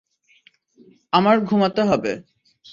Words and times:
আমার 1.13 1.35
ঘুমাতে 1.41 1.81
হবে। 1.81 2.11